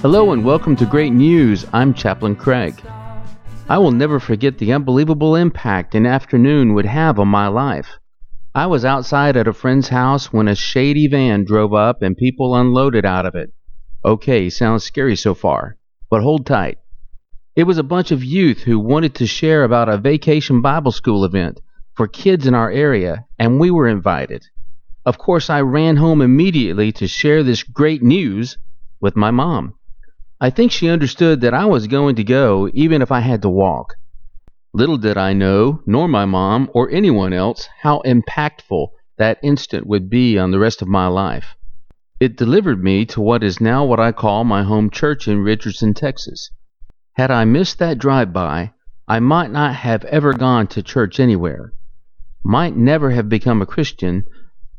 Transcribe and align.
Hello 0.00 0.30
and 0.30 0.44
welcome 0.44 0.76
to 0.76 0.86
Great 0.86 1.12
News. 1.12 1.66
I'm 1.72 1.92
Chaplain 1.92 2.36
Craig. 2.36 2.80
I 3.68 3.78
will 3.78 3.90
never 3.90 4.20
forget 4.20 4.56
the 4.56 4.72
unbelievable 4.72 5.34
impact 5.34 5.96
an 5.96 6.06
afternoon 6.06 6.74
would 6.74 6.86
have 6.86 7.18
on 7.18 7.26
my 7.26 7.48
life. 7.48 7.98
I 8.54 8.66
was 8.66 8.84
outside 8.84 9.36
at 9.36 9.48
a 9.48 9.52
friend's 9.52 9.88
house 9.88 10.32
when 10.32 10.46
a 10.46 10.54
shady 10.54 11.08
van 11.08 11.42
drove 11.42 11.74
up 11.74 12.00
and 12.00 12.16
people 12.16 12.54
unloaded 12.54 13.04
out 13.04 13.26
of 13.26 13.34
it. 13.34 13.52
Okay, 14.04 14.48
sounds 14.50 14.84
scary 14.84 15.16
so 15.16 15.34
far, 15.34 15.76
but 16.08 16.22
hold 16.22 16.46
tight. 16.46 16.78
It 17.56 17.64
was 17.64 17.78
a 17.78 17.82
bunch 17.82 18.12
of 18.12 18.22
youth 18.22 18.60
who 18.60 18.78
wanted 18.78 19.16
to 19.16 19.26
share 19.26 19.64
about 19.64 19.88
a 19.88 19.98
vacation 19.98 20.62
Bible 20.62 20.92
school 20.92 21.24
event 21.24 21.60
for 21.96 22.06
kids 22.06 22.46
in 22.46 22.54
our 22.54 22.70
area, 22.70 23.24
and 23.36 23.58
we 23.58 23.72
were 23.72 23.88
invited. 23.88 24.44
Of 25.04 25.18
course, 25.18 25.50
I 25.50 25.62
ran 25.62 25.96
home 25.96 26.22
immediately 26.22 26.92
to 26.92 27.08
share 27.08 27.42
this 27.42 27.64
great 27.64 28.00
news 28.00 28.58
with 29.00 29.16
my 29.16 29.32
mom. 29.32 29.74
I 30.40 30.50
think 30.50 30.70
she 30.70 30.88
understood 30.88 31.40
that 31.40 31.52
I 31.52 31.64
was 31.64 31.88
going 31.88 32.14
to 32.16 32.22
go 32.22 32.70
even 32.72 33.02
if 33.02 33.10
I 33.10 33.20
had 33.20 33.42
to 33.42 33.48
walk. 33.48 33.94
Little 34.72 34.96
did 34.96 35.16
I 35.16 35.32
know, 35.32 35.82
nor 35.84 36.06
my 36.06 36.26
mom 36.26 36.70
or 36.74 36.88
anyone 36.90 37.32
else, 37.32 37.68
how 37.80 38.02
impactful 38.06 38.90
that 39.16 39.40
instant 39.42 39.86
would 39.86 40.08
be 40.08 40.38
on 40.38 40.52
the 40.52 40.60
rest 40.60 40.80
of 40.80 40.86
my 40.86 41.08
life. 41.08 41.56
It 42.20 42.36
delivered 42.36 42.84
me 42.84 43.04
to 43.06 43.20
what 43.20 43.42
is 43.42 43.60
now 43.60 43.84
what 43.84 43.98
I 43.98 44.12
call 44.12 44.44
my 44.44 44.62
home 44.62 44.90
church 44.90 45.26
in 45.26 45.40
Richardson, 45.40 45.92
Texas. 45.92 46.50
Had 47.14 47.32
I 47.32 47.44
missed 47.44 47.80
that 47.80 47.98
drive 47.98 48.32
by, 48.32 48.74
I 49.08 49.18
might 49.18 49.50
not 49.50 49.74
have 49.74 50.04
ever 50.04 50.32
gone 50.34 50.68
to 50.68 50.82
church 50.82 51.18
anywhere, 51.18 51.72
might 52.44 52.76
never 52.76 53.10
have 53.10 53.28
become 53.28 53.60
a 53.60 53.66
Christian, 53.66 54.24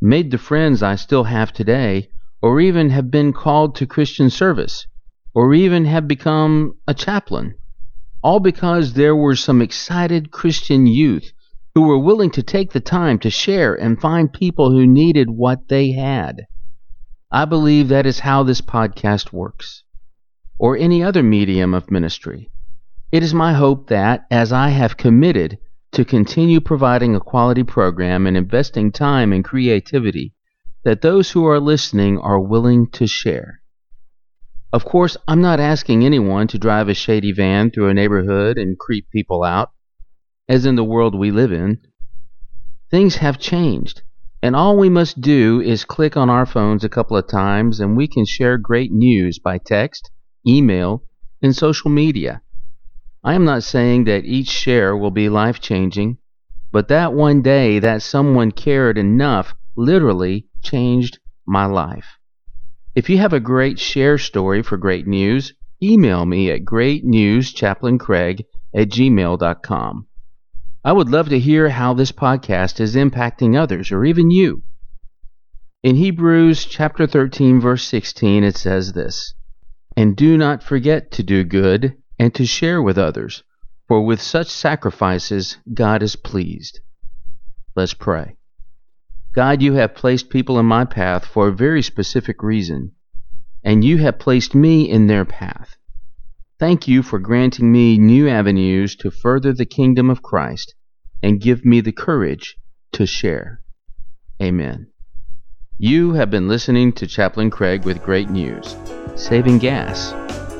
made 0.00 0.32
the 0.32 0.38
friends 0.38 0.82
I 0.82 0.96
still 0.96 1.24
have 1.24 1.52
today, 1.52 2.10
or 2.42 2.60
even 2.60 2.90
have 2.90 3.10
been 3.10 3.32
called 3.32 3.76
to 3.76 3.86
Christian 3.86 4.30
service, 4.30 4.86
or 5.34 5.52
even 5.54 5.84
have 5.84 6.08
become 6.08 6.74
a 6.86 6.94
chaplain 6.94 7.54
all 8.24 8.40
because 8.40 8.94
there 8.94 9.14
were 9.14 9.36
some 9.36 9.60
excited 9.60 10.30
Christian 10.30 10.86
youth 10.86 11.30
who 11.74 11.82
were 11.82 11.98
willing 11.98 12.30
to 12.30 12.42
take 12.42 12.72
the 12.72 12.80
time 12.80 13.18
to 13.18 13.28
share 13.28 13.74
and 13.74 14.00
find 14.00 14.32
people 14.32 14.70
who 14.70 14.86
needed 14.86 15.28
what 15.28 15.68
they 15.68 15.92
had. 15.92 16.46
I 17.30 17.44
believe 17.44 17.88
that 17.88 18.06
is 18.06 18.20
how 18.20 18.42
this 18.42 18.62
podcast 18.62 19.30
works, 19.30 19.82
or 20.58 20.74
any 20.78 21.02
other 21.02 21.22
medium 21.22 21.74
of 21.74 21.90
ministry. 21.90 22.50
It 23.12 23.22
is 23.22 23.34
my 23.34 23.52
hope 23.52 23.88
that, 23.88 24.24
as 24.30 24.52
I 24.52 24.70
have 24.70 24.96
committed 24.96 25.58
to 25.92 26.06
continue 26.06 26.62
providing 26.62 27.14
a 27.14 27.20
quality 27.20 27.62
program 27.62 28.26
and 28.26 28.38
investing 28.38 28.90
time 28.90 29.34
and 29.34 29.44
creativity, 29.44 30.32
that 30.84 31.02
those 31.02 31.30
who 31.32 31.44
are 31.44 31.60
listening 31.60 32.18
are 32.20 32.40
willing 32.40 32.86
to 32.92 33.06
share. 33.06 33.60
Of 34.74 34.84
course, 34.84 35.16
I'm 35.28 35.40
not 35.40 35.60
asking 35.60 36.04
anyone 36.04 36.48
to 36.48 36.58
drive 36.58 36.88
a 36.88 36.94
shady 36.94 37.30
van 37.30 37.70
through 37.70 37.90
a 37.90 37.94
neighborhood 37.94 38.58
and 38.58 38.76
creep 38.76 39.08
people 39.08 39.44
out, 39.44 39.70
as 40.48 40.66
in 40.66 40.74
the 40.74 40.82
world 40.82 41.14
we 41.14 41.30
live 41.30 41.52
in. 41.52 41.78
Things 42.90 43.14
have 43.18 43.38
changed, 43.38 44.02
and 44.42 44.56
all 44.56 44.76
we 44.76 44.88
must 44.88 45.20
do 45.20 45.60
is 45.60 45.84
click 45.84 46.16
on 46.16 46.28
our 46.28 46.44
phones 46.44 46.82
a 46.82 46.88
couple 46.88 47.16
of 47.16 47.28
times 47.28 47.78
and 47.78 47.96
we 47.96 48.08
can 48.08 48.24
share 48.24 48.58
great 48.58 48.90
news 48.90 49.38
by 49.38 49.58
text, 49.58 50.10
email, 50.44 51.04
and 51.40 51.54
social 51.54 51.88
media. 51.88 52.42
I 53.22 53.34
am 53.34 53.44
not 53.44 53.62
saying 53.62 54.06
that 54.06 54.24
each 54.24 54.48
share 54.48 54.96
will 54.96 55.12
be 55.12 55.28
life 55.28 55.60
changing, 55.60 56.18
but 56.72 56.88
that 56.88 57.12
one 57.12 57.42
day 57.42 57.78
that 57.78 58.02
someone 58.02 58.50
cared 58.50 58.98
enough 58.98 59.54
literally 59.76 60.48
changed 60.64 61.20
my 61.46 61.64
life. 61.66 62.18
If 62.94 63.10
you 63.10 63.18
have 63.18 63.32
a 63.32 63.40
great 63.40 63.80
share 63.80 64.18
story 64.18 64.62
for 64.62 64.76
Great 64.76 65.06
News, 65.06 65.52
email 65.82 66.24
me 66.24 66.50
at 66.52 66.64
greatnewschaplaincraig 66.64 68.44
at 68.72 68.88
gmail.com. 68.88 70.06
I 70.84 70.92
would 70.92 71.08
love 71.08 71.28
to 71.30 71.38
hear 71.40 71.70
how 71.70 71.94
this 71.94 72.12
podcast 72.12 72.78
is 72.78 72.94
impacting 72.94 73.58
others 73.58 73.90
or 73.90 74.04
even 74.04 74.30
you. 74.30 74.62
In 75.82 75.96
Hebrews 75.96 76.66
chapter 76.66 77.06
13 77.06 77.60
verse 77.60 77.84
16 77.84 78.44
it 78.44 78.56
says 78.56 78.92
this, 78.92 79.34
And 79.96 80.16
do 80.16 80.38
not 80.38 80.62
forget 80.62 81.10
to 81.12 81.24
do 81.24 81.42
good 81.42 81.96
and 82.18 82.32
to 82.34 82.46
share 82.46 82.80
with 82.80 82.96
others, 82.96 83.42
for 83.88 84.06
with 84.06 84.20
such 84.20 84.46
sacrifices 84.46 85.58
God 85.72 86.02
is 86.02 86.14
pleased. 86.14 86.78
Let's 87.74 87.94
pray. 87.94 88.36
God, 89.34 89.62
you 89.62 89.74
have 89.74 89.96
placed 89.96 90.30
people 90.30 90.60
in 90.60 90.66
my 90.66 90.84
path 90.84 91.24
for 91.24 91.48
a 91.48 91.52
very 91.52 91.82
specific 91.82 92.40
reason, 92.40 92.92
and 93.64 93.84
you 93.84 93.98
have 93.98 94.20
placed 94.20 94.54
me 94.54 94.88
in 94.88 95.08
their 95.08 95.24
path. 95.24 95.76
Thank 96.60 96.86
you 96.86 97.02
for 97.02 97.18
granting 97.18 97.72
me 97.72 97.98
new 97.98 98.28
avenues 98.28 98.94
to 98.96 99.10
further 99.10 99.52
the 99.52 99.66
kingdom 99.66 100.08
of 100.08 100.22
Christ 100.22 100.74
and 101.20 101.40
give 101.40 101.64
me 101.64 101.80
the 101.80 101.90
courage 101.92 102.56
to 102.92 103.06
share. 103.06 103.60
Amen. 104.40 104.86
You 105.78 106.12
have 106.12 106.30
been 106.30 106.46
listening 106.46 106.92
to 106.92 107.06
Chaplain 107.08 107.50
Craig 107.50 107.84
with 107.84 108.04
great 108.04 108.30
news, 108.30 108.76
saving 109.16 109.58
gas 109.58 110.12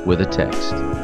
with 0.05 0.21
a 0.21 0.27
text. 0.27 1.04